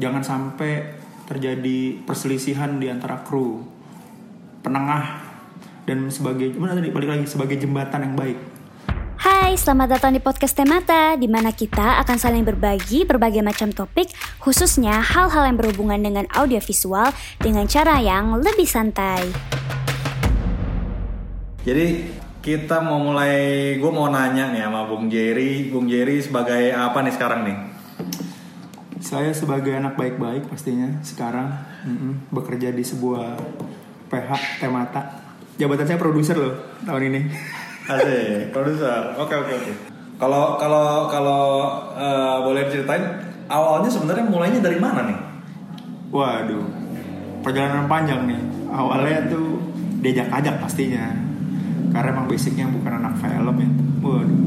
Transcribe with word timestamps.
jangan 0.00 0.24
sampai 0.24 0.96
terjadi 1.28 2.00
perselisihan 2.08 2.80
di 2.80 2.88
antara 2.88 3.20
kru 3.20 3.60
penengah 4.64 5.20
dan 5.84 6.08
sebagai 6.08 6.56
mana 6.56 6.72
tadi 6.72 6.88
balik 6.88 7.12
lagi 7.12 7.28
sebagai 7.28 7.60
jembatan 7.60 8.08
yang 8.08 8.16
baik 8.16 8.38
Hai, 9.20 9.52
selamat 9.52 10.00
datang 10.00 10.16
di 10.16 10.20
podcast 10.24 10.56
Temata, 10.56 11.12
di 11.12 11.28
mana 11.28 11.52
kita 11.52 12.00
akan 12.00 12.16
saling 12.16 12.40
berbagi 12.40 13.04
berbagai 13.04 13.44
macam 13.44 13.68
topik, 13.68 14.08
khususnya 14.40 15.04
hal-hal 15.04 15.44
yang 15.44 15.60
berhubungan 15.60 16.00
dengan 16.00 16.24
audiovisual 16.32 17.12
dengan 17.36 17.68
cara 17.68 18.00
yang 18.00 18.40
lebih 18.40 18.64
santai. 18.64 19.28
Jadi 21.68 22.08
kita 22.40 22.80
mau 22.80 22.96
mulai, 22.96 23.76
gue 23.76 23.92
mau 23.92 24.08
nanya 24.08 24.56
nih 24.56 24.64
sama 24.64 24.88
Bung 24.88 25.12
Jerry, 25.12 25.68
Bung 25.68 25.84
Jerry 25.84 26.24
sebagai 26.24 26.72
apa 26.72 27.04
nih 27.04 27.12
sekarang 27.12 27.40
nih? 27.44 27.69
Saya 29.10 29.34
sebagai 29.34 29.74
anak 29.74 29.98
baik-baik 29.98 30.46
pastinya 30.46 30.86
sekarang 31.02 31.50
mm-mm, 31.82 32.30
bekerja 32.30 32.70
di 32.70 32.86
sebuah 32.86 33.34
PH 34.06 34.62
Temata. 34.62 35.02
Jabatan 35.58 35.82
saya 35.82 35.98
produser 35.98 36.38
loh 36.38 36.54
tahun 36.86 37.10
ini. 37.10 37.20
Asik, 37.90 38.54
produser. 38.54 39.18
Oke 39.18 39.34
oke 39.34 39.50
oke. 39.50 39.72
Kalau 40.14 40.54
kalau 40.62 41.10
kalau 41.10 41.42
eh, 41.98 42.38
boleh 42.38 42.70
ceritain 42.70 43.02
awalnya 43.50 43.90
sebenarnya 43.90 44.30
mulainya 44.30 44.62
dari 44.62 44.78
mana 44.78 45.02
nih? 45.02 45.18
Waduh, 46.14 46.66
perjalanan 47.42 47.90
panjang 47.90 48.30
nih. 48.30 48.38
Awalnya 48.70 49.26
tuh 49.26 49.58
diajak-ajak 50.06 50.62
pastinya. 50.62 51.10
Karena 51.90 52.14
emang 52.14 52.30
basicnya 52.30 52.70
bukan 52.70 53.02
anak 53.02 53.18
film 53.18 53.58
ya. 53.58 53.70
Waduh, 54.06 54.38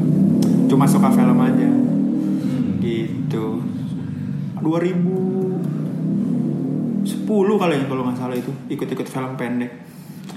cuma 0.71 0.87
suka 0.87 1.11
film 1.11 1.35
aja. 1.35 1.67
Gitu. 2.79 3.73
2010 4.63 5.61
kali 7.59 7.73
ya 7.77 7.85
kalau 7.85 8.01
nggak 8.07 8.17
salah 8.17 8.35
itu 8.35 8.51
ikut-ikut 8.71 9.05
film 9.05 9.35
pendek 9.35 9.71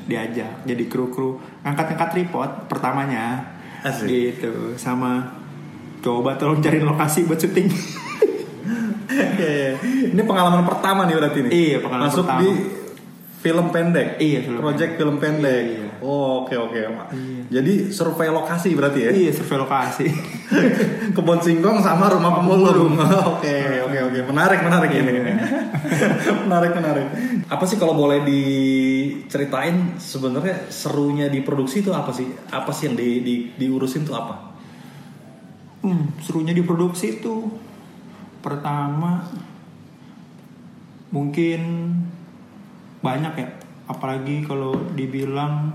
diajak 0.06 0.66
jadi 0.66 0.84
kru-kru 0.86 1.38
angkat-angkat 1.62 2.08
tripod 2.12 2.50
pertamanya 2.66 3.54
Asik. 3.82 4.10
gitu 4.10 4.74
sama 4.74 5.30
coba 6.02 6.34
tolong 6.34 6.58
cari 6.58 6.82
lokasi 6.82 7.24
buat 7.24 7.38
syuting 7.38 7.70
Iya, 9.16 9.48
iya. 9.48 9.72
Ini 10.12 10.22
pengalaman 10.28 10.66
pertama 10.66 11.08
nih 11.08 11.16
berarti 11.16 11.38
nih. 11.46 11.50
Iya, 11.54 11.76
pengalaman 11.80 12.10
Masuk 12.10 12.26
pertama. 12.26 12.40
di 12.42 12.48
film 13.40 13.66
pendek. 13.72 14.08
Iya, 14.20 14.38
film 14.44 14.60
Project 14.60 14.90
pendek. 14.92 14.98
film 15.00 15.16
pendek. 15.16 15.62
Iya. 15.64 15.85
Oh, 16.02 16.44
oke 16.44 16.54
oke. 16.56 16.80
Jadi 17.48 17.88
survei 17.94 18.28
lokasi 18.28 18.74
berarti 18.74 19.00
ya? 19.06 19.10
iya 19.14 19.30
survei 19.30 19.58
lokasi 19.60 20.06
Kebun 21.16 21.40
singkong 21.40 21.80
sama 21.80 22.12
rumah 22.12 22.38
pemulung. 22.38 22.98
Oke, 23.36 23.82
oke, 23.82 23.98
oke. 24.10 24.18
Menarik, 24.30 24.60
menarik 24.62 24.90
ini. 24.94 25.12
menarik, 26.46 26.72
menarik. 26.76 27.06
Apa 27.50 27.64
sih 27.66 27.78
kalau 27.80 27.94
boleh 27.96 28.22
diceritain 28.22 29.96
sebenarnya 29.98 30.70
serunya 30.70 31.26
di 31.26 31.40
produksi 31.42 31.82
itu 31.82 31.90
apa 31.94 32.10
sih? 32.12 32.26
Apa 32.50 32.70
sih 32.70 32.90
yang 32.90 32.96
di, 32.98 33.22
di 33.22 33.34
diurusin 33.54 34.06
tuh 34.06 34.14
apa? 34.14 34.34
Hmm, 35.82 36.14
serunya 36.22 36.54
di 36.54 36.62
produksi 36.66 37.18
itu 37.22 37.46
pertama 38.42 39.26
mungkin 41.10 41.90
banyak 43.02 43.32
ya, 43.38 43.48
apalagi 43.86 44.42
kalau 44.42 44.74
dibilang 44.94 45.70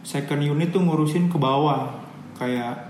second 0.00 0.40
unit 0.40 0.72
tuh 0.72 0.80
ngurusin 0.80 1.28
ke 1.28 1.36
bawah 1.36 1.92
kayak 2.36 2.88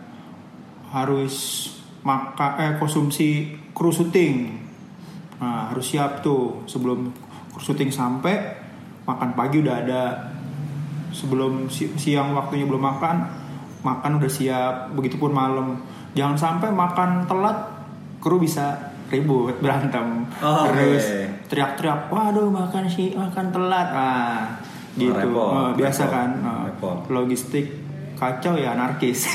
harus 0.90 1.66
maka 2.02 2.56
eh 2.58 2.72
konsumsi 2.78 3.54
kru 3.74 3.90
syuting. 3.90 4.56
Nah, 5.40 5.72
harus 5.72 5.90
siap 5.90 6.20
tuh 6.20 6.64
sebelum 6.64 7.10
kru 7.52 7.60
syuting 7.60 7.90
sampai 7.90 8.56
makan 9.04 9.34
pagi 9.34 9.60
udah 9.62 9.74
ada. 9.82 10.04
Sebelum 11.10 11.66
si- 11.66 11.90
siang 11.98 12.32
waktunya 12.32 12.64
belum 12.64 12.80
makan, 12.80 13.16
makan 13.82 14.22
udah 14.22 14.30
siap. 14.30 14.94
Begitupun 14.94 15.34
malam. 15.34 15.82
Jangan 16.14 16.36
sampai 16.38 16.70
makan 16.70 17.26
telat 17.26 17.58
kru 18.22 18.38
bisa 18.38 18.90
ribut 19.10 19.58
berantem 19.64 20.22
Oh, 20.38 20.70
terus 20.70 21.02
teriak-teriak 21.50 22.14
waduh 22.14 22.46
makan 22.46 22.86
sih 22.86 23.10
makan 23.12 23.50
telat 23.50 23.88
ah 23.90 24.54
gitu. 24.96 25.14
Repot, 25.14 25.50
Eh, 25.50 25.70
biasa 25.78 26.02
repot, 26.06 26.14
kan? 26.14 26.30
Eh, 26.38 26.60
repot. 26.70 26.98
logistik 27.10 27.66
kacau 28.20 28.52
ya 28.52 28.76
anarkis. 28.76 29.24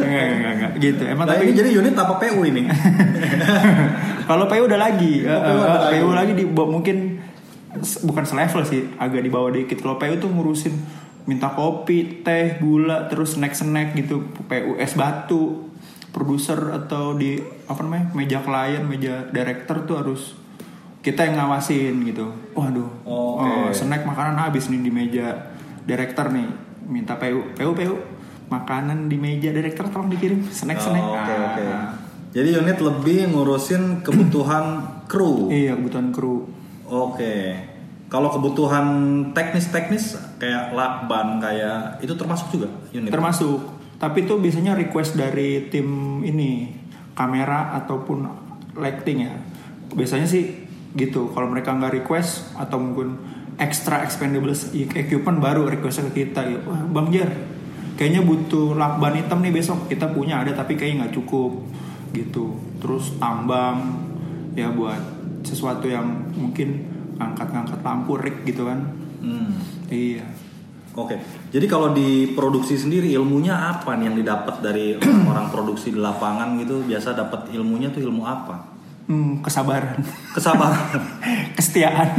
Enggak, 0.00 0.26
enggak, 0.32 0.52
enggak, 0.56 0.72
gitu. 0.80 1.02
Emang 1.04 1.28
Nah, 1.28 1.36
tapi 1.36 1.48
ini 1.48 1.54
jadi 1.56 1.70
unit 1.76 1.92
apa 1.92 2.16
PU 2.16 2.40
ini? 2.44 2.64
kalau 4.28 4.48
PU 4.48 4.64
udah 4.64 4.80
lagi. 4.80 5.24
Oh, 5.24 5.40
PU 5.40 5.60
lagi. 5.60 5.92
PU 5.92 6.08
lagi 6.12 6.32
di 6.36 6.44
mungkin 6.48 6.96
bukan 8.04 8.24
selevel 8.24 8.62
sih 8.64 8.80
agak 8.96 9.20
di 9.24 9.30
bawah 9.32 9.52
dikit. 9.52 9.80
Kalau 9.80 10.00
PU 10.00 10.16
tuh 10.16 10.28
ngurusin 10.32 10.74
minta 11.24 11.52
kopi 11.52 12.24
teh 12.24 12.58
gula 12.58 13.06
terus 13.06 13.38
snack 13.38 13.54
snack 13.54 13.94
gitu 13.94 14.26
PU 14.50 14.74
es 14.74 14.98
batu 14.98 15.70
produser 16.10 16.58
atau 16.74 17.14
di 17.14 17.38
apa 17.70 17.80
namanya 17.86 18.10
meja 18.12 18.38
klien 18.42 18.82
meja 18.82 19.30
director 19.30 19.86
tuh 19.86 19.96
harus 20.02 20.34
kita 21.02 21.26
yang 21.26 21.34
ngawasin 21.36 22.06
gitu 22.06 22.30
waduh 22.54 22.86
Oke. 23.02 23.42
oh, 23.42 23.68
snack 23.70 24.02
makanan 24.02 24.38
habis 24.38 24.70
nih 24.70 24.80
di 24.80 24.90
meja 24.90 25.52
director 25.82 26.30
nih 26.30 26.46
minta 26.82 27.18
PU 27.18 27.52
PU 27.52 27.72
PU 27.74 27.94
makanan 28.46 29.06
di 29.06 29.16
meja 29.16 29.50
director 29.50 29.88
tolong 29.88 30.08
dikirim 30.08 30.46
snack 30.46 30.78
snack 30.78 31.02
Oh, 31.02 31.14
Oke 31.14 31.32
Ah. 31.32 31.42
oke. 31.50 31.66
Jadi 32.32 32.48
unit 32.54 32.78
lebih 32.80 33.28
ngurusin 33.28 34.00
kebutuhan 34.00 34.64
kru. 35.04 35.52
Iya 35.52 35.76
kebutuhan 35.76 36.08
kru. 36.08 36.48
Oke. 36.86 37.52
Kalau 38.08 38.32
kebutuhan 38.32 38.86
teknis-teknis 39.32 40.16
kayak 40.36 40.72
lakban 40.72 41.36
kayak 41.40 42.00
itu 42.00 42.16
termasuk 42.16 42.48
juga 42.50 42.72
unit. 42.88 43.12
Termasuk. 43.12 43.60
Tapi 44.00 44.24
itu 44.24 44.32
biasanya 44.36 44.72
request 44.72 45.12
dari 45.14 45.68
tim 45.68 46.20
ini 46.24 46.72
kamera 47.12 47.76
ataupun 47.76 48.24
lighting 48.76 49.28
ya. 49.28 49.32
Biasanya 49.92 50.24
sih 50.24 50.61
gitu. 50.96 51.32
Kalau 51.32 51.48
mereka 51.48 51.72
nggak 51.72 52.04
request 52.04 52.52
atau 52.56 52.76
mungkin 52.80 53.16
extra 53.60 54.00
expendable 54.04 54.52
equipment 54.96 55.38
baru 55.40 55.68
request 55.68 56.08
ke 56.12 56.24
kita 56.24 56.40
ya. 56.44 56.58
Wah 56.64 56.82
bang 56.88 57.08
Jer, 57.12 57.30
kayaknya 57.96 58.24
butuh 58.24 58.76
lakban 58.76 59.20
hitam 59.20 59.40
nih 59.40 59.52
besok. 59.52 59.88
Kita 59.88 60.08
punya 60.12 60.40
ada 60.40 60.52
tapi 60.56 60.76
kayaknya 60.76 61.06
nggak 61.06 61.14
cukup 61.16 61.52
gitu. 62.12 62.56
Terus 62.80 63.16
tambang 63.16 64.08
ya 64.52 64.68
buat 64.68 65.00
sesuatu 65.42 65.88
yang 65.88 66.32
mungkin 66.36 66.84
angkat-angkat 67.16 67.80
lampu 67.80 68.16
rig 68.20 68.44
gitu 68.44 68.68
kan. 68.68 68.80
Hmm. 69.22 69.54
Iya. 69.88 70.24
Oke. 70.92 71.16
Jadi 71.48 71.66
kalau 71.68 71.96
di 71.96 72.36
produksi 72.36 72.76
sendiri 72.76 73.08
ilmunya 73.16 73.56
apa 73.56 73.96
nih 73.96 74.12
yang 74.12 74.16
didapat 74.20 74.60
dari 74.60 75.00
orang 75.30 75.48
produksi 75.48 75.88
di 75.88 76.00
lapangan 76.00 76.60
gitu? 76.60 76.84
Biasa 76.84 77.16
dapat 77.16 77.48
ilmunya 77.56 77.88
tuh 77.88 78.04
ilmu 78.04 78.28
apa? 78.28 78.71
Hmm, 79.10 79.42
kesabaran. 79.42 79.98
Kesabaran. 80.34 81.02
kesetiaan 81.72 82.10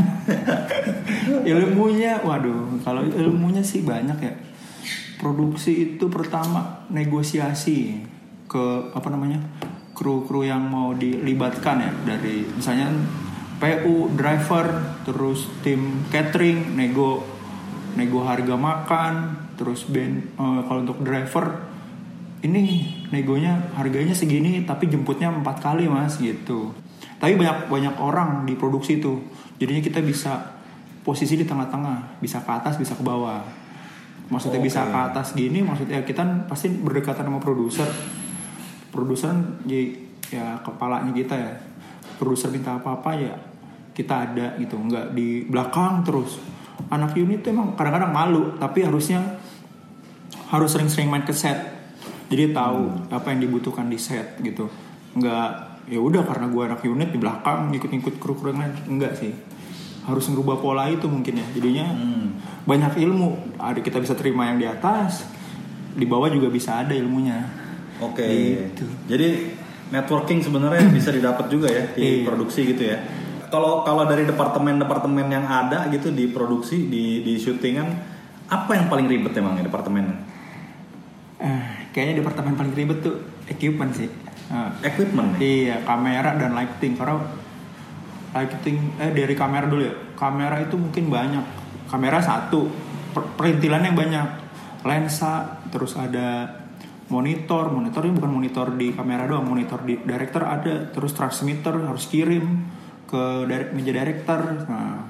ilmunya 1.52 2.22
waduh 2.26 2.80
kalau 2.82 3.06
ilmunya 3.06 3.62
sih 3.62 3.86
banyak 3.86 4.18
ya 4.18 4.34
produksi 5.22 5.94
itu 5.94 6.10
pertama 6.10 6.88
negosiasi 6.90 8.02
ke 8.50 8.66
apa 8.96 9.08
namanya 9.14 9.38
kru-kru 9.94 10.48
yang 10.48 10.66
mau 10.66 10.96
dilibatkan 10.98 11.78
ya 11.84 11.92
dari 12.08 12.48
misalnya 12.50 12.90
PU 13.62 14.12
driver 14.18 14.98
terus 15.06 15.48
tim 15.62 16.08
catering 16.10 16.74
nego 16.74 17.24
nego 17.94 18.26
harga 18.26 18.58
makan 18.58 19.14
terus 19.54 19.86
ben 19.86 20.34
eh, 20.34 20.62
kalau 20.66 20.82
untuk 20.82 21.00
driver 21.06 21.73
ini 22.44 22.92
negonya 23.08 23.72
harganya 23.72 24.12
segini 24.12 24.68
tapi 24.68 24.92
jemputnya 24.92 25.32
empat 25.32 25.64
kali 25.64 25.88
mas 25.88 26.20
gitu. 26.20 26.76
Tapi 27.16 27.40
banyak 27.40 27.72
banyak 27.72 27.96
orang 28.04 28.44
di 28.44 28.60
produksi 28.60 29.00
itu. 29.00 29.16
Jadinya 29.56 29.80
kita 29.80 30.04
bisa 30.04 30.60
posisi 31.08 31.40
di 31.40 31.48
tengah-tengah 31.48 32.20
bisa 32.20 32.44
ke 32.44 32.52
atas 32.52 32.76
bisa 32.76 33.00
ke 33.00 33.04
bawah. 33.04 33.40
Maksudnya 34.28 34.60
Oke. 34.60 34.68
bisa 34.68 34.84
ke 34.84 35.00
atas 35.00 35.32
gini 35.32 35.64
maksudnya 35.64 36.04
kita 36.04 36.52
pasti 36.52 36.68
berdekatan 36.68 37.32
sama 37.32 37.40
produser. 37.40 37.88
Produser 38.92 39.32
ya, 39.64 39.80
ya 40.28 40.46
kepalanya 40.60 41.16
kita 41.16 41.36
ya. 41.40 41.52
Produser 42.20 42.52
minta 42.52 42.76
apa-apa 42.76 43.12
ya 43.16 43.36
kita 43.96 44.28
ada 44.28 44.60
gitu. 44.60 44.76
Nggak 44.76 45.16
di 45.16 45.48
belakang 45.48 46.04
terus. 46.04 46.44
Anak 46.92 47.16
unit 47.16 47.40
tuh 47.40 47.56
emang 47.56 47.80
kadang-kadang 47.80 48.12
malu 48.12 48.60
tapi 48.60 48.84
harusnya 48.84 49.40
harus 50.52 50.76
sering-sering 50.76 51.08
main 51.08 51.24
ke 51.24 51.32
set 51.32 51.73
jadi 52.34 52.50
tahu 52.52 53.14
apa 53.14 53.30
yang 53.30 53.46
dibutuhkan 53.46 53.86
di 53.86 54.02
set 54.02 54.42
gitu 54.42 54.66
nggak 55.14 55.50
ya 55.86 56.00
udah 56.02 56.26
karena 56.26 56.50
gue 56.50 56.64
anak 56.66 56.82
unit 56.84 57.14
di 57.14 57.20
belakang 57.22 57.70
ikut-ikut 57.70 58.18
kru-kru 58.18 58.50
yang 58.50 58.66
lain 58.66 58.74
enggak 58.98 59.14
sih 59.14 59.30
harus 60.04 60.26
ngerubah 60.28 60.58
pola 60.60 60.90
itu 60.90 61.06
mungkin 61.08 61.40
ya 61.40 61.48
jadinya 61.54 61.88
banyak 62.66 62.98
ilmu 63.00 63.56
ada 63.62 63.80
kita 63.80 64.02
bisa 64.02 64.18
terima 64.18 64.50
yang 64.52 64.58
di 64.60 64.68
atas 64.68 65.24
di 65.94 66.04
bawah 66.04 66.28
juga 66.28 66.50
bisa 66.50 66.82
ada 66.82 66.92
ilmunya 66.92 67.64
Oke. 68.02 68.26
Gitu. 68.74 68.84
Jadi 69.08 69.28
networking 69.88 70.44
sebenarnya 70.44 70.90
bisa 70.98 71.14
didapat 71.14 71.46
juga 71.48 71.72
ya 71.72 71.88
di 71.94 72.20
Iya. 72.20 72.28
produksi 72.28 72.68
gitu 72.68 72.84
ya. 72.84 72.98
Kalau 73.48 73.86
kalau 73.86 74.04
dari 74.10 74.26
departemen-departemen 74.26 75.30
yang 75.30 75.46
ada 75.46 75.86
gitu 75.94 76.10
di 76.10 76.28
produksi 76.34 76.90
di 76.90 77.22
di 77.22 77.38
syutingan 77.38 77.86
apa 78.50 78.72
yang 78.76 78.90
paling 78.90 79.06
ribet 79.08 79.38
emang 79.38 79.62
ya 79.62 79.64
departemennya? 79.70 80.33
Kayaknya 81.94 82.26
departemen 82.26 82.58
paling 82.58 82.74
ribet 82.74 83.00
tuh 83.06 83.16
equipment 83.46 83.94
sih. 83.94 84.10
Eh, 84.50 84.70
Equipment. 84.84 85.38
ya? 85.38 85.46
Iya, 85.46 85.76
kamera 85.86 86.34
dan 86.36 86.58
lighting. 86.58 86.98
Karena 86.98 87.22
lighting 88.34 88.78
eh 88.98 89.14
dari 89.14 89.36
kamera 89.38 89.70
dulu 89.70 89.82
ya. 89.86 89.94
Kamera 90.18 90.58
itu 90.58 90.76
mungkin 90.76 91.08
banyak. 91.08 91.46
Kamera 91.86 92.18
satu, 92.18 92.66
per- 93.14 93.38
perintilannya 93.38 93.94
banyak. 93.94 94.28
Lensa, 94.84 95.64
terus 95.70 95.94
ada 95.96 96.50
monitor. 97.08 97.70
Monitornya 97.70 98.14
bukan 98.18 98.32
monitor 98.42 98.74
di 98.74 98.90
kamera 98.92 99.30
doang, 99.30 99.46
monitor 99.46 99.86
di 99.86 100.02
director 100.02 100.44
ada, 100.44 100.90
terus 100.90 101.14
transmitter 101.14 101.78
harus 101.78 102.10
kirim 102.10 102.66
ke 103.06 103.46
meja 103.78 103.94
director. 103.94 104.66
Nah, 104.66 105.06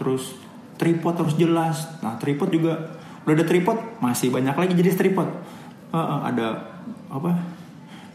terus 0.00 0.32
tripod 0.80 1.20
harus 1.20 1.36
jelas. 1.36 2.00
Nah, 2.00 2.16
tripod 2.16 2.48
juga 2.48 2.96
udah 3.28 3.34
ada 3.36 3.44
tripod, 3.44 4.00
masih 4.00 4.32
banyak 4.32 4.56
lagi 4.56 4.72
jenis 4.72 4.96
tripod. 4.96 5.28
Eh, 6.04 6.20
ada 6.34 6.46
apa? 7.08 7.30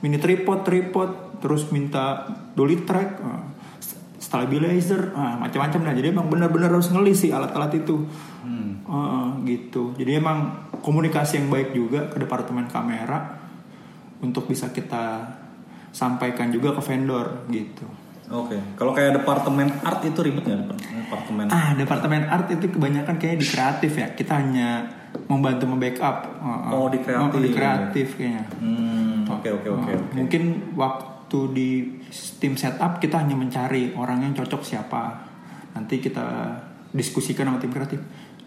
mini 0.01 0.17
tripod 0.17 0.65
tripod 0.65 1.37
terus 1.37 1.69
minta 1.69 2.25
dolly 2.57 2.81
track 2.81 3.21
uh, 3.21 3.45
stabilizer 4.17 5.13
uh, 5.13 5.37
macam-macam 5.37 5.79
nah 5.85 5.93
jadi 5.93 6.09
emang 6.09 6.25
benar-benar 6.25 6.73
harus 6.73 6.89
ngelis 6.89 7.25
sih 7.25 7.31
alat-alat 7.33 7.85
itu 7.85 8.05
Hmm. 8.41 8.81
Uh, 8.89 8.97
uh, 8.97 9.27
gitu 9.45 9.93
jadi 9.93 10.17
emang 10.17 10.65
komunikasi 10.81 11.37
yang 11.37 11.53
baik 11.53 11.77
juga 11.77 12.09
ke 12.09 12.17
departemen 12.17 12.65
kamera 12.65 13.37
untuk 14.17 14.49
bisa 14.49 14.73
kita 14.73 15.29
sampaikan 15.93 16.49
juga 16.49 16.73
ke 16.73 16.81
vendor 16.81 17.45
gitu 17.53 17.85
Oke. 18.31 18.55
Kalau 18.79 18.95
kayak 18.95 19.21
departemen 19.21 19.67
art 19.83 20.07
itu 20.07 20.15
ribet 20.23 20.47
nggak 20.47 20.73
departemen? 21.05 21.45
ah 21.51 21.75
departemen 21.75 22.25
art 22.31 22.47
itu 22.47 22.71
kebanyakan 22.71 23.19
kayak 23.19 23.37
di 23.37 23.45
kreatif 23.45 23.91
ya 23.93 24.07
kita 24.15 24.39
hanya 24.39 24.87
membantu 25.27 25.65
membackup 25.67 26.17
Uh. 26.41 26.73
Oh, 26.73 26.87
di 26.89 26.99
kreatif. 27.03 27.37
di 27.37 27.51
kreatif 27.53 28.07
kayaknya 28.17 28.43
Hmm. 28.57 29.23
Oke 29.29 29.47
oke 29.53 29.69
oke 29.69 29.91
oke. 29.93 30.13
Mungkin 30.17 30.43
waktu 30.75 31.39
di 31.55 31.69
tim 32.41 32.57
setup 32.59 32.99
kita 32.99 33.23
hanya 33.23 33.37
mencari 33.37 33.95
orang 33.95 34.25
yang 34.25 34.33
cocok 34.35 34.59
siapa. 34.65 35.23
Nanti 35.71 36.03
kita 36.03 36.59
diskusikan 36.91 37.47
sama 37.47 37.61
tim 37.61 37.71
kreatif. 37.71 38.01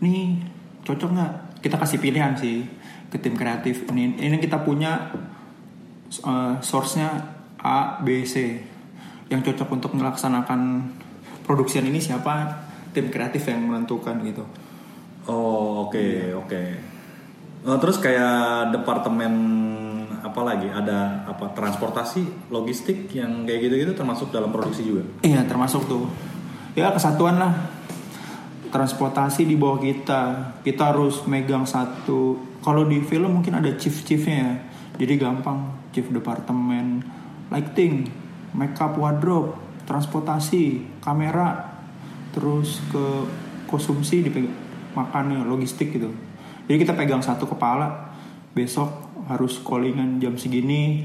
Nih 0.04 0.44
cocok 0.84 1.10
nggak? 1.16 1.32
Kita 1.64 1.80
kasih 1.80 1.98
pilihan 2.02 2.36
sih 2.36 2.68
ke 3.08 3.16
tim 3.16 3.32
kreatif. 3.32 3.88
Ini 3.88 4.20
ini 4.20 4.36
kita 4.36 4.60
punya 4.60 5.08
uh, 6.26 6.60
source-nya 6.60 7.08
A, 7.64 8.02
B, 8.04 8.28
C. 8.28 8.60
Yang 9.32 9.54
cocok 9.54 9.80
untuk 9.80 9.90
melaksanakan 9.96 10.84
produksian 11.48 11.88
ini 11.88 11.96
siapa? 11.96 12.52
Tim 12.92 13.08
kreatif 13.08 13.48
yang 13.48 13.64
menentukan 13.64 14.20
gitu. 14.28 14.44
Oh 15.24 15.88
oke 15.88 16.36
oke. 16.36 16.62
Oh, 17.64 17.80
terus 17.80 17.96
kayak 17.96 18.76
departemen 18.76 19.32
apa 20.20 20.40
lagi? 20.44 20.68
Ada 20.68 21.24
apa 21.24 21.48
transportasi, 21.56 22.52
logistik 22.52 23.08
yang 23.16 23.48
kayak 23.48 23.68
gitu-gitu 23.68 23.92
termasuk 23.96 24.28
dalam 24.28 24.52
produksi 24.52 24.84
juga. 24.84 25.00
Iya 25.24 25.48
termasuk 25.48 25.88
tuh. 25.88 26.04
Ya 26.76 26.92
kesatuan 26.92 27.40
lah. 27.40 27.72
Transportasi 28.68 29.48
di 29.48 29.56
bawah 29.56 29.80
kita. 29.80 30.52
Kita 30.60 30.92
harus 30.92 31.24
megang 31.24 31.64
satu. 31.64 32.36
Kalau 32.60 32.84
di 32.84 33.00
film 33.00 33.40
mungkin 33.40 33.56
ada 33.56 33.72
chief 33.80 34.04
chiefnya 34.04 34.36
ya. 34.36 34.52
Jadi 35.00 35.16
gampang. 35.16 35.88
Chief 35.96 36.04
departemen. 36.04 37.00
Lighting 37.48 38.04
makeup 38.52 39.00
wardrobe 39.00 39.56
transportasi 39.88 40.84
kamera. 41.00 41.80
Terus 42.36 42.84
ke 42.92 43.24
konsumsi 43.64 44.20
dipegang 44.20 44.63
makannya 44.94 45.44
logistik 45.44 45.94
gitu. 45.94 46.10
Jadi 46.64 46.76
kita 46.80 46.96
pegang 46.96 47.20
satu 47.20 47.44
kepala 47.44 48.14
besok 48.54 48.88
harus 49.28 49.60
callingan 49.60 50.22
jam 50.22 50.38
segini 50.38 51.04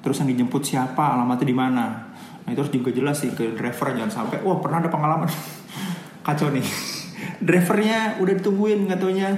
terus 0.00 0.16
yang 0.24 0.32
dijemput 0.32 0.64
siapa 0.64 1.14
alamatnya 1.14 1.46
di 1.46 1.56
mana. 1.56 1.86
Nah 2.44 2.50
itu 2.50 2.60
harus 2.64 2.72
juga 2.72 2.90
jelas 2.90 3.20
sih 3.20 3.30
ke 3.36 3.52
driver 3.52 3.92
jangan 3.92 4.10
sampai 4.24 4.40
wah 4.40 4.58
pernah 4.58 4.80
ada 4.80 4.90
pengalaman. 4.90 5.28
Kacau 6.26 6.48
nih. 6.50 6.64
Drivernya 7.48 8.20
udah 8.20 8.34
ditungguin 8.40 8.88
nggak 8.88 9.00
taunya 9.00 9.28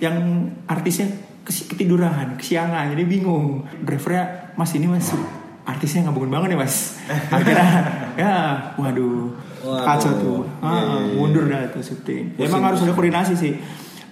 yang 0.00 0.48
artisnya 0.68 1.08
ketiduran 1.46 2.40
kesiangan 2.40 2.96
jadi 2.96 3.04
bingung. 3.04 3.68
Drivernya 3.84 4.56
mas 4.56 4.72
ini 4.72 4.88
mas 4.88 5.12
artisnya 5.68 6.08
nggak 6.08 6.16
bangun 6.16 6.32
bangun 6.32 6.54
ya 6.56 6.58
mas. 6.58 6.74
Akhirnya 7.34 7.68
ya 8.16 8.34
waduh 8.80 9.45
Kacau 9.74 10.12
tuh. 10.20 10.40
Iya, 10.62 10.66
Ah, 10.66 10.78
iya, 10.78 10.98
iya. 11.10 11.14
mundur 11.18 11.44
dah 11.50 11.66
tuh 11.72 11.82
syuting. 11.82 12.38
Ya, 12.38 12.46
emang 12.46 12.62
harus 12.70 12.84
ada 12.86 12.92
koordinasi 12.94 13.34
sih. 13.34 13.54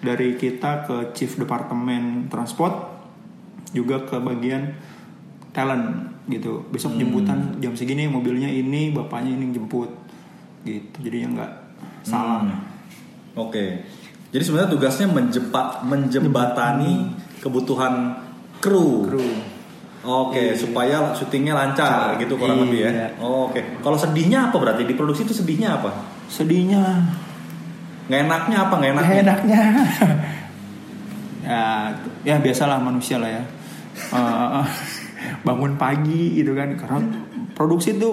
Dari 0.04 0.36
kita 0.36 0.84
ke 0.84 0.96
chief 1.16 1.38
departemen 1.38 2.28
transport 2.28 2.92
juga 3.72 4.02
ke 4.04 4.18
bagian 4.20 4.74
talent 5.54 6.10
gitu. 6.26 6.66
Besok 6.68 6.98
jemputan 6.98 7.56
jam 7.62 7.72
segini 7.78 8.10
mobilnya 8.10 8.50
ini 8.50 8.90
bapaknya 8.90 9.36
ini 9.38 9.48
yang 9.48 9.62
jemput. 9.62 9.90
Gitu. 10.66 10.96
Jadi 11.04 11.16
nggak 11.30 11.52
salah. 12.02 12.42
Hmm. 12.42 12.60
Oke. 13.38 13.86
Jadi 14.34 14.42
sebenarnya 14.42 14.70
tugasnya 14.74 15.06
menjepat 15.06 15.86
menjembatani 15.86 17.14
kebutuhan 17.38 18.18
kru. 18.58 19.06
kru 19.06 19.53
Oke, 20.04 20.52
supaya 20.52 21.16
syutingnya 21.16 21.56
lancar 21.56 22.12
Lancar. 22.12 22.20
gitu 22.20 22.36
kurang 22.36 22.68
lebih 22.68 22.84
ya. 22.84 22.90
Iya. 22.92 23.08
Oh, 23.18 23.48
Oke. 23.48 23.80
Kalau 23.80 23.96
sedihnya 23.96 24.52
apa 24.52 24.56
berarti 24.60 24.84
di 24.84 24.92
produksi 24.92 25.24
itu 25.24 25.32
sedihnya 25.32 25.80
apa? 25.80 25.90
sedihnya 26.28 26.80
Nggak 28.08 28.20
enaknya 28.28 28.56
apa 28.68 28.74
nggak 28.80 28.92
enaknya? 28.96 29.20
Enaknya 29.24 29.62
ya 31.44 31.64
ya 32.24 32.36
biasalah 32.40 32.80
manusia 32.80 33.20
lah 33.20 33.28
ya 33.28 33.44
Eh, 33.94 34.66
bangun 35.46 35.78
pagi 35.78 36.36
gitu 36.36 36.52
kan 36.52 36.74
karena 36.74 37.00
produksi 37.54 37.96
itu 37.96 38.10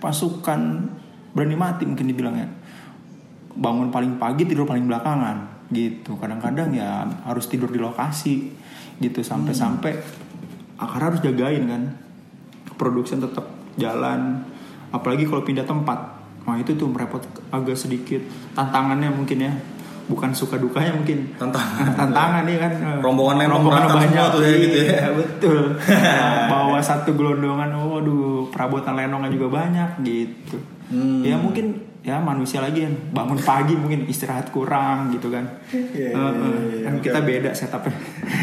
pasukan 0.00 0.88
berani 1.36 1.54
mati 1.54 1.84
mungkin 1.86 2.10
dibilangnya 2.10 2.48
bangun 3.54 3.92
paling 3.92 4.16
pagi 4.16 4.48
tidur 4.48 4.64
paling 4.66 4.88
belakangan 4.88 5.68
gitu 5.70 6.18
kadang-kadang 6.18 6.74
ya 6.74 7.06
harus 7.28 7.46
tidur 7.46 7.70
di 7.70 7.78
lokasi 7.78 8.50
gitu 8.98 9.22
sampai-sampai 9.22 9.92
akarnya 10.80 11.06
harus 11.12 11.20
jagain 11.20 11.64
kan. 11.68 11.82
Produksi 12.80 13.20
tetap 13.20 13.44
jalan. 13.76 14.40
Apalagi 14.90 15.28
kalau 15.28 15.44
pindah 15.44 15.68
tempat. 15.68 16.18
Wah 16.48 16.56
itu 16.56 16.72
tuh 16.72 16.88
merepot 16.88 17.20
agak 17.52 17.76
sedikit. 17.76 18.24
Tantangannya 18.56 19.12
mungkin 19.12 19.44
ya. 19.44 19.52
Bukan 20.08 20.32
suka 20.32 20.56
dukanya 20.56 20.96
mungkin. 20.96 21.36
Tantangan. 21.36 21.92
tantangan 22.00 22.42
nih 22.48 22.56
kan. 22.56 22.72
Rombongan 23.04 23.36
Lenong 23.44 23.62
Rombongan 23.62 24.08
semua 24.08 24.26
tuh 24.32 24.42
ya, 24.42 24.54
gitu 24.56 24.78
ya. 24.80 24.88
Iya, 24.88 25.08
betul. 25.14 25.62
Bawa 26.56 26.80
satu 26.80 27.12
gelondongan 27.12 27.70
waduh 27.76 28.48
perabotan 28.48 28.96
lenongnya 28.96 29.30
juga 29.30 29.60
banyak 29.60 30.00
gitu. 30.02 30.58
Hmm. 30.90 31.22
ya 31.22 31.38
mungkin 31.38 31.89
ya 32.00 32.16
manusia 32.16 32.64
lagi 32.64 32.88
kan 32.88 32.94
bangun 33.12 33.36
pagi 33.44 33.76
mungkin 33.76 34.08
istirahat 34.08 34.48
kurang 34.48 35.12
gitu 35.12 35.28
kan 35.28 35.44
Eh, 35.68 35.76
eh. 35.76 35.84
iya, 35.92 36.08
iya, 36.16 36.80
kan 36.88 36.94
oke, 36.96 37.04
kita 37.04 37.18
beda 37.20 37.50
setupnya 37.52 37.96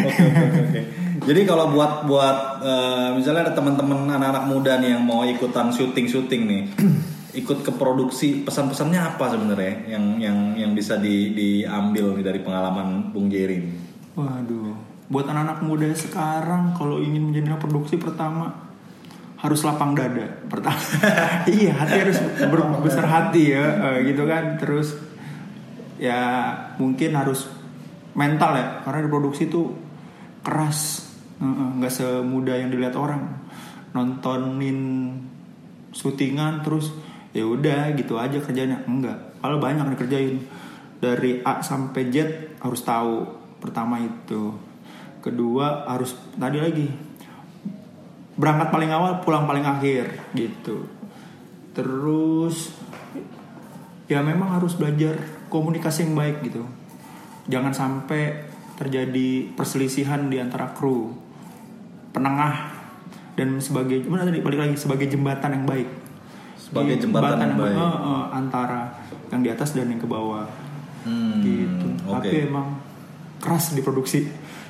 oke 0.06 0.22
oke, 0.22 0.60
oke. 0.70 0.82
Jadi 1.18 1.42
kalau 1.50 1.74
buat 1.74 2.06
buat 2.06 2.62
eh, 2.62 3.10
misalnya 3.18 3.50
ada 3.50 3.54
teman-teman 3.58 4.06
anak-anak 4.06 4.46
muda 4.46 4.78
nih 4.78 4.94
yang 4.94 5.04
mau 5.04 5.26
ikutan 5.26 5.74
syuting-syuting 5.74 6.42
nih, 6.46 6.64
ikut 7.42 7.66
ke 7.66 7.72
produksi 7.74 8.46
pesan-pesannya 8.46 9.02
apa 9.02 9.34
sebenarnya 9.34 9.98
yang 9.98 10.22
yang 10.22 10.38
yang 10.54 10.72
bisa 10.78 11.02
di, 11.02 11.34
diambil 11.34 12.14
nih 12.22 12.24
dari 12.24 12.40
pengalaman 12.46 13.10
Bung 13.10 13.34
Jerry? 13.34 13.66
Waduh, 14.14 14.78
buat 15.10 15.26
anak-anak 15.26 15.66
muda 15.66 15.90
sekarang 15.98 16.78
kalau 16.78 17.02
ingin 17.02 17.34
menjadi 17.34 17.58
produksi 17.58 17.98
pertama 17.98 18.67
harus 19.38 19.62
lapang 19.62 19.94
dada 19.94 20.26
pertama. 20.50 20.82
iya, 21.58 21.74
hati 21.78 21.96
harus 22.10 22.18
besar 22.82 23.06
hati 23.06 23.54
ya, 23.54 23.66
eh, 23.94 24.10
gitu 24.10 24.26
kan. 24.26 24.58
Terus 24.58 24.98
ya 26.02 26.54
mungkin 26.82 27.14
harus 27.14 27.50
mental 28.18 28.58
ya, 28.58 28.68
karena 28.82 29.06
di 29.06 29.10
produksi 29.10 29.46
itu 29.46 29.74
keras, 30.42 31.10
nggak 31.42 31.94
semudah 31.94 32.58
yang 32.58 32.74
dilihat 32.74 32.98
orang. 32.98 33.46
Nontonin 33.94 35.14
syutingan 35.98 36.62
terus 36.62 36.94
ya 37.34 37.46
udah 37.46 37.94
gitu 37.98 38.18
aja 38.22 38.38
kerjanya 38.38 38.86
enggak 38.86 39.38
kalau 39.42 39.58
banyak 39.58 39.86
dikerjain 39.98 40.42
dari 40.98 41.42
A 41.46 41.62
sampai 41.62 42.10
Z 42.10 42.18
harus 42.62 42.82
tahu 42.82 43.26
pertama 43.62 44.02
itu 44.02 44.54
kedua 45.22 45.86
harus 45.86 46.14
tadi 46.38 46.58
lagi 46.62 46.88
berangkat 48.38 48.70
paling 48.70 48.92
awal 48.94 49.20
pulang 49.26 49.50
paling 49.50 49.66
akhir 49.66 50.14
gitu. 50.32 50.86
Terus 51.74 52.72
ya 54.08 54.24
memang 54.24 54.56
harus 54.56 54.78
belajar 54.78 55.18
komunikasi 55.50 56.08
yang 56.08 56.16
baik 56.16 56.46
gitu. 56.46 56.64
Jangan 57.50 57.74
sampai 57.74 58.46
terjadi 58.78 59.52
perselisihan 59.58 60.30
di 60.30 60.38
antara 60.38 60.70
kru 60.72 61.12
penengah 62.14 62.78
dan 63.34 63.58
sebagai 63.62 64.06
gimana 64.06 64.26
tadi? 64.26 64.42
Balik 64.42 64.60
lagi 64.66 64.76
sebagai 64.78 65.10
jembatan 65.10 65.54
yang 65.54 65.66
baik. 65.66 65.90
Sebagai 66.58 66.98
Iya, 66.98 67.04
jembatan 67.06 67.38
yang 67.42 67.58
baik. 67.58 67.78
eh, 67.78 67.98
eh, 68.06 68.26
antara 68.34 68.82
yang 69.30 69.42
di 69.42 69.50
atas 69.50 69.74
dan 69.74 69.90
yang 69.90 70.02
ke 70.02 70.10
bawah. 70.10 70.46
Hmm, 71.08 71.40
gitu. 71.40 71.88
oke. 72.04 72.20
tapi 72.20 72.52
emang 72.52 72.84
keras 73.40 73.72
diproduksi 73.72 74.28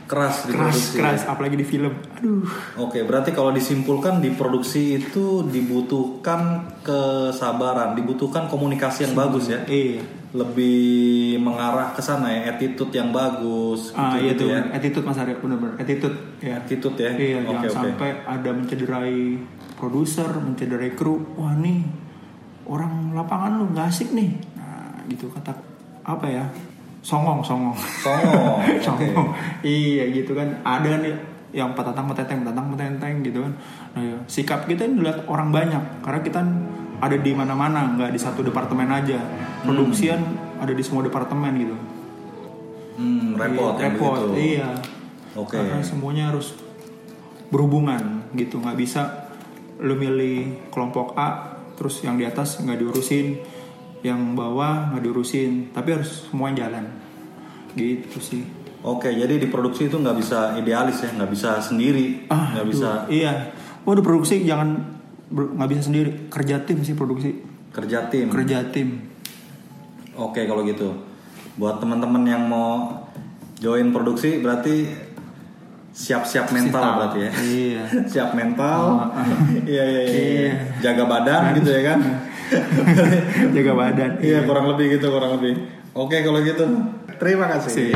keras 0.08 0.48
di 0.48 0.56
keras 0.56 0.72
produksi. 0.72 0.98
keras 0.98 1.22
apalagi 1.28 1.56
di 1.56 1.68
film 1.68 1.92
aduh 2.16 2.42
Oke, 2.80 3.04
berarti 3.04 3.36
kalau 3.36 3.52
disimpulkan 3.52 4.24
di 4.24 4.32
produksi 4.32 4.96
itu 4.96 5.44
dibutuhkan 5.46 6.64
kesabaran, 6.82 7.92
dibutuhkan 7.94 8.48
komunikasi 8.48 9.12
yang 9.12 9.14
bagus 9.14 9.52
ya. 9.52 9.60
iya 9.68 10.00
Lebih 10.32 11.40
mengarah 11.40 11.92
ke 11.92 12.00
sana 12.00 12.28
ya, 12.30 12.52
attitude 12.52 12.92
yang 12.92 13.12
bagus 13.12 13.92
ah 13.94 14.16
iya 14.16 14.32
gitu 14.32 14.48
tuh 14.48 14.56
ya. 14.56 14.60
attitude 14.72 15.04
mas 15.04 15.20
Arya 15.20 15.36
bener-bener 15.38 15.76
attitude 15.76 16.18
ya 16.40 16.56
Attitude 16.56 16.98
ya. 16.98 17.12
Iya, 17.12 17.38
Oke, 17.44 17.48
jangan 17.48 17.64
oke. 17.64 17.76
sampai 17.76 18.10
ada 18.24 18.50
mencederai 18.52 19.20
produser, 19.76 20.30
mencederai 20.38 20.92
kru. 20.94 21.20
Wah 21.36 21.52
nih 21.58 21.84
orang 22.64 23.12
lapangan 23.12 23.60
lu 23.60 23.66
nggak 23.72 23.88
asik 23.88 24.12
nih. 24.12 24.36
Nah, 24.56 25.04
gitu 25.08 25.28
kata 25.32 25.52
apa 26.04 26.28
ya? 26.28 26.46
Songong, 27.08 27.40
songong. 27.40 27.78
Songong. 28.04 28.60
Songong. 28.84 29.32
Iya 29.64 30.12
gitu 30.12 30.36
kan. 30.36 30.60
Ada 30.68 31.00
kan 31.00 31.02
yang 31.56 31.72
patatang 31.72 32.12
petenteng, 32.12 32.44
patatang 32.44 32.76
petenteng 32.76 33.24
gitu 33.24 33.40
kan. 33.48 33.54
Nah, 33.96 34.04
ya, 34.04 34.18
sikap 34.28 34.68
kita 34.68 34.84
ini 34.84 35.00
dilihat 35.00 35.24
orang 35.32 35.56
banyak 35.56 36.04
karena 36.04 36.20
kita 36.20 36.44
ada 37.00 37.16
di 37.16 37.32
mana-mana, 37.32 37.96
nggak 37.96 38.12
di 38.12 38.20
satu 38.20 38.44
departemen 38.44 38.92
aja. 38.92 39.24
Produksian 39.64 40.20
ada 40.60 40.76
di 40.76 40.84
semua 40.84 41.08
departemen 41.08 41.54
gitu. 41.56 41.78
Hmm, 42.98 43.38
repot 43.40 43.78
Iya, 43.78 43.88
repot, 43.88 44.20
begitu. 44.34 44.60
iya. 44.60 44.70
Oke. 45.38 45.56
Karena 45.56 45.80
semuanya 45.80 46.34
harus 46.34 46.58
berhubungan 47.48 48.28
gitu, 48.36 48.60
nggak 48.60 48.76
bisa 48.76 49.32
lu 49.80 49.94
milih 49.96 50.68
kelompok 50.74 51.14
A, 51.16 51.56
terus 51.78 52.02
yang 52.02 52.18
di 52.18 52.26
atas 52.26 52.58
nggak 52.60 52.82
diurusin, 52.82 53.38
yang 54.06 54.38
bawah 54.38 54.94
nggak 54.94 55.04
diurusin, 55.04 55.74
tapi 55.74 55.98
harus 55.98 56.30
semuanya 56.30 56.68
jalan. 56.68 56.86
Gitu 57.74 58.18
sih. 58.20 58.44
Oke, 58.86 59.10
jadi 59.10 59.42
di 59.42 59.50
produksi 59.50 59.90
itu 59.90 59.98
nggak 59.98 60.18
bisa 60.18 60.54
idealis 60.56 61.02
ya, 61.02 61.10
nggak 61.12 61.32
bisa 61.34 61.60
sendiri, 61.60 62.30
nggak 62.30 62.62
aduh, 62.62 62.72
bisa 62.72 62.90
Iya. 63.10 63.34
Waduh 63.84 64.04
produksi 64.04 64.44
jangan 64.44 65.00
nggak 65.32 65.70
bisa 65.72 65.82
sendiri, 65.88 66.30
kerja 66.30 66.62
tim 66.64 66.84
sih 66.84 66.94
produksi. 66.94 67.32
kerja 67.74 68.10
tim. 68.10 68.26
Kerja 68.34 68.66
tim. 68.74 69.06
Oke 70.18 70.50
kalau 70.50 70.66
gitu. 70.66 70.98
Buat 71.62 71.78
teman-teman 71.78 72.26
yang 72.26 72.50
mau 72.50 72.90
join 73.58 73.94
produksi 73.94 74.42
berarti 74.42 74.90
siap-siap 75.94 76.50
mental 76.54 76.82
Siap. 76.82 76.96
berarti 76.98 77.20
ya. 77.22 77.32
Iya. 77.38 77.84
Siap 78.14 78.30
mental. 78.34 78.82
Iya 79.70 79.84
iya 79.84 80.02
iya. 80.06 80.18
Iya. 80.18 80.54
Jaga 80.82 81.04
badan 81.06 81.42
gitu 81.58 81.70
ya 81.70 81.82
kan. 81.94 82.00
Jaga 83.56 83.74
badan. 83.76 84.12
Iya 84.24 84.44
kurang 84.48 84.66
lebih 84.76 85.00
gitu 85.00 85.08
kurang 85.12 85.40
lebih. 85.40 85.54
Oke 85.98 86.22
kalau 86.22 86.40
gitu. 86.42 86.64
Terima 87.18 87.46
kasih. 87.50 87.72
Sih. 87.72 87.94